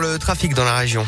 Le 0.00 0.16
trafic 0.16 0.54
dans 0.54 0.62
la 0.64 0.76
région. 0.76 1.04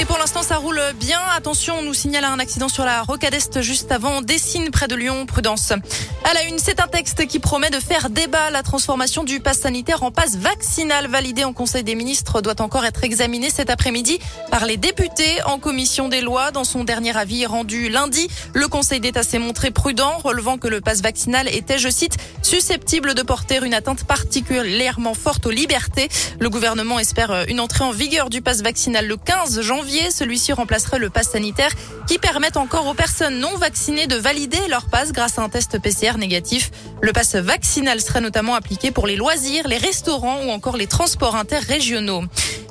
Et 0.00 0.04
pour 0.04 0.16
l'instant, 0.16 0.44
ça 0.44 0.58
roule 0.58 0.80
bien. 0.94 1.18
Attention, 1.34 1.74
on 1.80 1.82
nous 1.82 1.92
signale 1.92 2.24
un 2.24 2.38
accident 2.38 2.68
sur 2.68 2.84
la 2.84 3.02
rocade 3.02 3.34
est 3.34 3.60
juste 3.62 3.90
avant 3.90 4.22
Dessine, 4.22 4.70
près 4.70 4.86
de 4.86 4.94
Lyon. 4.94 5.26
Prudence. 5.26 5.72
À 5.72 6.34
la 6.34 6.44
une, 6.44 6.60
c'est 6.60 6.78
un 6.78 6.86
texte 6.86 7.26
qui 7.26 7.40
promet 7.40 7.70
de 7.70 7.80
faire 7.80 8.08
débat. 8.08 8.50
La 8.50 8.62
transformation 8.62 9.24
du 9.24 9.40
pass 9.40 9.58
sanitaire 9.58 10.04
en 10.04 10.12
passe 10.12 10.36
vaccinal 10.36 11.08
validé 11.08 11.42
en 11.42 11.52
Conseil 11.52 11.82
des 11.82 11.96
ministres 11.96 12.40
doit 12.42 12.60
encore 12.62 12.84
être 12.84 13.02
examiné 13.02 13.50
cet 13.50 13.70
après-midi 13.70 14.20
par 14.52 14.66
les 14.66 14.76
députés 14.76 15.42
en 15.46 15.58
commission 15.58 16.08
des 16.08 16.20
lois. 16.20 16.52
Dans 16.52 16.62
son 16.62 16.84
dernier 16.84 17.16
avis 17.16 17.44
rendu 17.44 17.88
lundi, 17.88 18.28
le 18.54 18.68
Conseil 18.68 19.00
d'État 19.00 19.24
s'est 19.24 19.40
montré 19.40 19.72
prudent, 19.72 20.16
relevant 20.18 20.58
que 20.58 20.68
le 20.68 20.80
pass 20.80 21.02
vaccinal 21.02 21.48
était, 21.48 21.78
je 21.78 21.88
cite, 21.88 22.18
susceptible 22.42 23.14
de 23.14 23.22
porter 23.22 23.58
une 23.64 23.74
atteinte 23.74 24.04
particulièrement 24.04 25.14
forte 25.14 25.44
aux 25.46 25.50
libertés. 25.50 26.08
Le 26.38 26.50
gouvernement 26.50 27.00
espère 27.00 27.46
une 27.48 27.58
entrée 27.58 27.82
en 27.82 27.90
vigueur 27.90 28.30
du 28.30 28.42
pass 28.42 28.62
vaccinal 28.62 29.04
le 29.04 29.16
15 29.16 29.60
janvier 29.60 29.87
celui-ci 30.10 30.52
remplacerait 30.52 30.98
le 30.98 31.10
pass 31.10 31.30
sanitaire 31.30 31.70
qui 32.06 32.18
permet 32.18 32.56
encore 32.56 32.86
aux 32.86 32.94
personnes 32.94 33.38
non 33.38 33.56
vaccinées 33.56 34.06
de 34.06 34.16
valider 34.16 34.58
leur 34.68 34.86
passe 34.86 35.12
grâce 35.12 35.38
à 35.38 35.42
un 35.42 35.48
test 35.48 35.78
PCR 35.80 36.18
négatif. 36.18 36.70
Le 37.00 37.12
pass 37.12 37.34
vaccinal 37.36 38.00
serait 38.00 38.20
notamment 38.20 38.54
appliqué 38.54 38.90
pour 38.90 39.06
les 39.06 39.16
loisirs, 39.16 39.66
les 39.66 39.78
restaurants 39.78 40.44
ou 40.44 40.50
encore 40.50 40.76
les 40.76 40.86
transports 40.86 41.36
interrégionaux. 41.36 42.24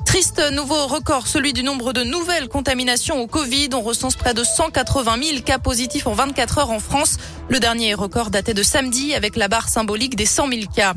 Triste 0.05 0.41
nouveau 0.51 0.87
record, 0.87 1.27
celui 1.27 1.53
du 1.53 1.63
nombre 1.63 1.91
de 1.91 2.03
nouvelles 2.03 2.47
contaminations 2.47 3.19
au 3.21 3.27
Covid. 3.27 3.69
On 3.73 3.81
recense 3.81 4.15
près 4.15 4.33
de 4.33 4.43
180 4.43 5.17
000 5.21 5.41
cas 5.41 5.59
positifs 5.59 6.07
en 6.07 6.13
24 6.13 6.59
heures 6.59 6.71
en 6.71 6.79
France. 6.79 7.17
Le 7.49 7.59
dernier 7.59 7.93
record 7.93 8.29
datait 8.29 8.53
de 8.53 8.63
samedi 8.63 9.13
avec 9.13 9.35
la 9.35 9.47
barre 9.47 9.69
symbolique 9.69 10.15
des 10.15 10.25
100 10.25 10.49
000 10.49 10.61
cas. 10.73 10.93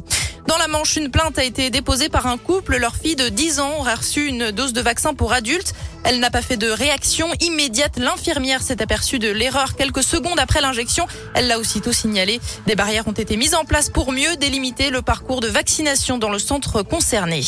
Dans 0.50 0.58
la 0.58 0.66
Manche, 0.66 0.96
une 0.96 1.12
plainte 1.12 1.38
a 1.38 1.44
été 1.44 1.70
déposée 1.70 2.08
par 2.08 2.26
un 2.26 2.36
couple. 2.36 2.76
Leur 2.76 2.96
fille 2.96 3.14
de 3.14 3.28
10 3.28 3.60
ans 3.60 3.78
aurait 3.78 3.94
reçu 3.94 4.26
une 4.26 4.50
dose 4.50 4.72
de 4.72 4.80
vaccin 4.80 5.14
pour 5.14 5.32
adultes. 5.32 5.74
Elle 6.02 6.18
n'a 6.18 6.28
pas 6.28 6.42
fait 6.42 6.56
de 6.56 6.68
réaction 6.68 7.28
immédiate. 7.38 8.00
L'infirmière 8.00 8.60
s'est 8.60 8.82
aperçue 8.82 9.20
de 9.20 9.30
l'erreur 9.30 9.76
quelques 9.76 10.02
secondes 10.02 10.40
après 10.40 10.60
l'injection. 10.60 11.06
Elle 11.34 11.46
l'a 11.46 11.60
aussitôt 11.60 11.92
signalé. 11.92 12.40
Des 12.66 12.74
barrières 12.74 13.06
ont 13.06 13.12
été 13.12 13.36
mises 13.36 13.54
en 13.54 13.64
place 13.64 13.90
pour 13.90 14.10
mieux 14.10 14.34
délimiter 14.40 14.90
le 14.90 15.02
parcours 15.02 15.40
de 15.40 15.46
vaccination 15.46 16.18
dans 16.18 16.30
le 16.30 16.40
centre 16.40 16.82
concerné. 16.82 17.44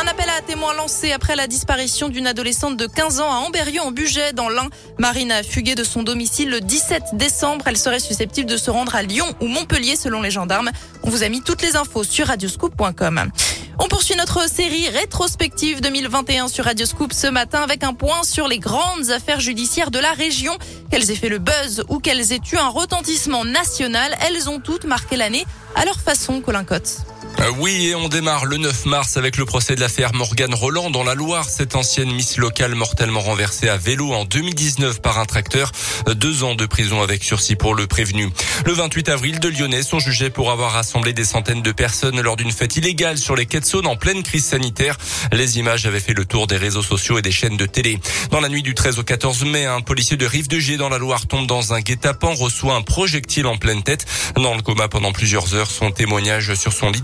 Un 0.00 0.06
appel 0.06 0.30
à 0.30 0.40
témoins 0.40 0.72
lancé 0.72 1.12
après 1.12 1.36
la 1.36 1.46
disparition 1.46 2.08
d'une 2.08 2.26
adolescente 2.26 2.78
de 2.78 2.86
15 2.86 3.20
ans 3.20 3.30
à 3.30 3.36
Amberieu 3.36 3.82
en 3.82 3.90
Bugey 3.90 4.32
dans 4.32 4.48
l'Ain. 4.48 4.70
Marine 4.96 5.30
a 5.30 5.42
fugué 5.42 5.74
de 5.74 5.84
son 5.84 6.02
domicile 6.02 6.48
le 6.48 6.62
17 6.62 7.02
décembre. 7.14 7.66
Elle 7.66 7.76
serait 7.76 8.00
susceptible 8.00 8.48
de 8.48 8.56
se 8.56 8.70
rendre 8.70 8.94
à 8.94 9.02
Lyon 9.02 9.26
ou 9.42 9.46
Montpellier 9.46 9.96
selon 9.96 10.22
les 10.22 10.30
gendarmes. 10.30 10.70
On 11.02 11.10
vous 11.10 11.22
a 11.22 11.28
mis 11.28 11.42
toutes 11.42 11.60
les 11.60 11.76
infos 11.76 12.02
sur 12.02 12.28
radioscoop.com. 12.28 13.30
On 13.78 13.88
poursuit 13.88 14.16
notre 14.16 14.48
série 14.48 14.88
rétrospective 14.88 15.82
2021 15.82 16.48
sur 16.48 16.64
Radioscoop 16.64 17.12
ce 17.12 17.26
matin 17.26 17.60
avec 17.60 17.84
un 17.84 17.92
point 17.92 18.22
sur 18.22 18.48
les 18.48 18.58
grandes 18.58 19.10
affaires 19.10 19.40
judiciaires 19.40 19.90
de 19.90 19.98
la 19.98 20.12
région. 20.12 20.56
Qu'elles 20.90 21.10
aient 21.10 21.14
fait 21.14 21.28
le 21.28 21.40
buzz 21.40 21.84
ou 21.90 21.98
qu'elles 21.98 22.32
aient 22.32 22.40
eu 22.50 22.56
un 22.56 22.68
retentissement 22.68 23.44
national, 23.44 24.16
elles 24.26 24.48
ont 24.48 24.60
toutes 24.60 24.84
marqué 24.84 25.16
l'année 25.16 25.44
à 25.74 25.84
leur 25.84 26.00
façon, 26.00 26.40
Colin 26.40 26.64
Cotte. 26.64 27.04
Euh, 27.38 27.50
oui, 27.58 27.86
et 27.86 27.94
on 27.94 28.08
démarre 28.08 28.44
le 28.44 28.56
9 28.56 28.86
mars 28.86 29.16
avec 29.16 29.36
le 29.36 29.44
procès 29.44 29.74
de 29.74 29.80
l'affaire 29.80 30.12
Morgane 30.12 30.54
Roland 30.54 30.90
dans 30.90 31.04
la 31.04 31.14
Loire. 31.14 31.48
Cette 31.48 31.74
ancienne 31.74 32.10
Miss 32.12 32.36
locale 32.36 32.74
mortellement 32.74 33.20
renversée 33.20 33.68
à 33.68 33.76
vélo 33.76 34.12
en 34.12 34.24
2019 34.24 35.00
par 35.00 35.18
un 35.18 35.24
tracteur. 35.24 35.72
Euh, 36.08 36.14
deux 36.14 36.42
ans 36.42 36.54
de 36.54 36.66
prison 36.66 37.02
avec 37.02 37.22
sursis 37.22 37.56
pour 37.56 37.74
le 37.74 37.86
prévenu. 37.86 38.30
Le 38.66 38.72
28 38.72 39.08
avril, 39.08 39.40
de 39.40 39.48
Lyonnais 39.48 39.82
sont 39.82 39.98
jugés 39.98 40.30
pour 40.30 40.50
avoir 40.50 40.72
rassemblé 40.72 41.12
des 41.12 41.24
centaines 41.24 41.62
de 41.62 41.72
personnes 41.72 42.20
lors 42.20 42.36
d'une 42.36 42.52
fête 42.52 42.76
illégale 42.76 43.16
sur 43.16 43.36
les 43.36 43.46
quais 43.46 43.60
de 43.60 43.86
en 43.86 43.96
pleine 43.96 44.22
crise 44.22 44.44
sanitaire. 44.44 44.96
Les 45.32 45.58
images 45.58 45.86
avaient 45.86 46.00
fait 46.00 46.14
le 46.14 46.24
tour 46.24 46.46
des 46.46 46.56
réseaux 46.56 46.82
sociaux 46.82 47.18
et 47.18 47.22
des 47.22 47.30
chaînes 47.30 47.56
de 47.56 47.66
télé. 47.66 47.98
Dans 48.30 48.40
la 48.40 48.48
nuit 48.48 48.62
du 48.62 48.74
13 48.74 48.98
au 48.98 49.02
14 49.02 49.44
mai, 49.44 49.64
un 49.66 49.80
policier 49.80 50.16
de 50.16 50.26
Rive 50.26 50.48
de 50.48 50.58
Gier 50.58 50.76
dans 50.76 50.88
la 50.88 50.98
Loire 50.98 51.26
tombe 51.26 51.46
dans 51.46 51.72
un 51.72 51.80
guet-apens, 51.80 52.34
reçoit 52.34 52.74
un 52.74 52.82
projectile 52.82 53.46
en 53.46 53.56
pleine 53.56 53.82
tête. 53.82 54.06
Dans 54.36 54.54
le 54.54 54.62
coma 54.62 54.88
pendant 54.88 55.12
plusieurs 55.12 55.54
heures, 55.54 55.70
son 55.70 55.90
témoignage 55.90 56.54
sur 56.54 56.72
son 56.72 56.90
lit 56.90 57.02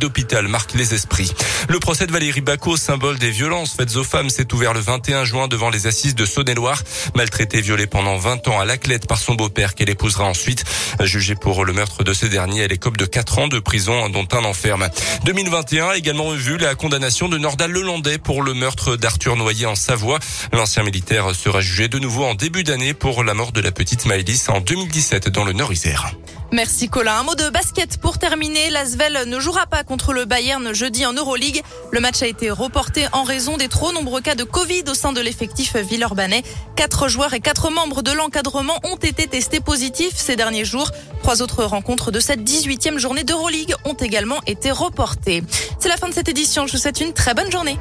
Le 1.68 1.78
procès 1.78 2.06
de 2.06 2.12
Valérie 2.12 2.40
Bacot, 2.40 2.76
symbole 2.76 3.18
des 3.18 3.30
violences 3.30 3.74
faites 3.74 3.96
aux 3.96 4.04
femmes, 4.04 4.30
s'est 4.30 4.52
ouvert 4.54 4.72
le 4.72 4.80
21 4.80 5.24
juin 5.24 5.46
devant 5.46 5.68
les 5.68 5.86
assises 5.86 6.14
de 6.14 6.24
Saône-et-Loire. 6.24 6.82
Maltraitée, 7.14 7.60
violée 7.60 7.86
pendant 7.86 8.16
20 8.16 8.48
ans 8.48 8.58
à 8.58 8.64
Laclette 8.64 9.06
par 9.06 9.18
son 9.18 9.34
beau-père 9.34 9.74
qu'elle 9.74 9.90
épousera 9.90 10.24
ensuite. 10.24 10.64
Jugée 11.00 11.34
pour 11.34 11.64
le 11.64 11.72
meurtre 11.74 12.02
de 12.02 12.14
ce 12.14 12.24
dernier, 12.24 12.62
elle 12.62 12.72
écope 12.72 12.96
de 12.96 13.04
4 13.04 13.38
ans 13.40 13.48
de 13.48 13.58
prison 13.58 14.08
dont 14.08 14.26
un 14.32 14.44
enferme. 14.44 14.88
2021 15.24 15.88
a 15.88 15.96
également 15.96 16.30
vu 16.30 16.56
la 16.56 16.74
condamnation 16.74 17.28
de 17.28 17.36
Nordal 17.36 17.70
Lelandais 17.70 18.18
pour 18.18 18.42
le 18.42 18.54
meurtre 18.54 18.96
d'Arthur 18.96 19.36
Noyer 19.36 19.66
en 19.66 19.74
Savoie. 19.74 20.18
L'ancien 20.52 20.82
militaire 20.82 21.34
sera 21.34 21.60
jugé 21.60 21.88
de 21.88 21.98
nouveau 21.98 22.24
en 22.24 22.34
début 22.34 22.64
d'année 22.64 22.94
pour 22.94 23.22
la 23.22 23.34
mort 23.34 23.52
de 23.52 23.60
la 23.60 23.72
petite 23.72 24.06
Maëlys 24.06 24.48
en 24.48 24.60
2017 24.60 25.28
dans 25.28 25.44
le 25.44 25.52
Nord-Isère. 25.52 26.12
Merci 26.52 26.88
Colin. 26.88 27.18
Un 27.18 27.22
mot 27.24 27.34
de 27.34 27.50
basket 27.50 27.98
pour 27.98 28.18
terminer. 28.18 28.70
L'Asvel 28.70 29.24
ne 29.26 29.40
jouera 29.40 29.66
pas 29.66 29.82
contre 29.82 30.12
le 30.12 30.24
Bayern 30.24 30.72
jeudi 30.72 31.04
en 31.04 31.12
Euroleague. 31.12 31.62
Le 31.90 32.00
match 32.00 32.22
a 32.22 32.26
été 32.26 32.50
reporté 32.50 33.06
en 33.12 33.24
raison 33.24 33.56
des 33.56 33.68
trop 33.68 33.92
nombreux 33.92 34.20
cas 34.20 34.36
de 34.36 34.44
Covid 34.44 34.84
au 34.88 34.94
sein 34.94 35.12
de 35.12 35.20
l'effectif 35.20 35.76
villeurbanais. 35.76 36.44
Quatre 36.76 37.08
joueurs 37.08 37.34
et 37.34 37.40
quatre 37.40 37.70
membres 37.70 38.02
de 38.02 38.12
l'encadrement 38.12 38.78
ont 38.84 38.96
été 38.96 39.26
testés 39.26 39.60
positifs 39.60 40.16
ces 40.16 40.36
derniers 40.36 40.64
jours. 40.64 40.90
Trois 41.22 41.42
autres 41.42 41.64
rencontres 41.64 42.12
de 42.12 42.20
cette 42.20 42.40
18e 42.40 42.98
journée 42.98 43.24
d'Euroleague 43.24 43.74
ont 43.84 43.94
également 43.94 44.40
été 44.46 44.70
reportées. 44.70 45.42
C'est 45.80 45.88
la 45.88 45.96
fin 45.96 46.08
de 46.08 46.14
cette 46.14 46.28
édition. 46.28 46.66
Je 46.66 46.72
vous 46.72 46.78
souhaite 46.78 47.00
une 47.00 47.12
très 47.12 47.34
bonne 47.34 47.50
journée. 47.50 47.76